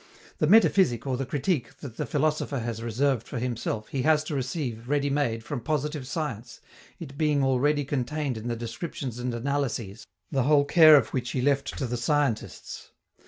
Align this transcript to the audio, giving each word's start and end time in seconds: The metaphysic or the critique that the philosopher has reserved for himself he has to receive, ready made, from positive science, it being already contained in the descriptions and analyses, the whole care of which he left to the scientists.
The 0.39 0.47
metaphysic 0.47 1.05
or 1.05 1.15
the 1.15 1.27
critique 1.27 1.77
that 1.77 1.97
the 1.97 2.07
philosopher 2.07 2.57
has 2.57 2.81
reserved 2.81 3.27
for 3.27 3.37
himself 3.37 3.89
he 3.89 4.01
has 4.01 4.23
to 4.23 4.33
receive, 4.33 4.89
ready 4.89 5.11
made, 5.11 5.43
from 5.43 5.61
positive 5.61 6.07
science, 6.07 6.59
it 6.99 7.19
being 7.19 7.43
already 7.43 7.85
contained 7.85 8.35
in 8.35 8.47
the 8.47 8.55
descriptions 8.55 9.19
and 9.19 9.31
analyses, 9.31 10.07
the 10.31 10.41
whole 10.41 10.65
care 10.65 10.95
of 10.95 11.09
which 11.09 11.33
he 11.33 11.41
left 11.43 11.77
to 11.77 11.85
the 11.85 11.97
scientists. 11.97 12.89